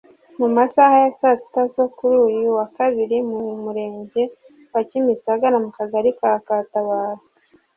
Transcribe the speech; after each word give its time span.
Mu 0.39 0.47
masaha 0.55 0.95
ya 1.03 1.11
saa 1.19 1.39
sita 1.41 1.61
zo 1.75 1.85
kuri 1.97 2.15
uyu 2.27 2.49
wa 2.57 2.65
Kabiri 2.77 3.17
mu 3.29 3.39
murenge 3.63 4.23
wa 4.73 4.81
Kimisagara 4.89 5.55
mu 5.65 5.69
kagari 5.77 6.11
ka 6.19 6.31
Katabaro 6.47 7.21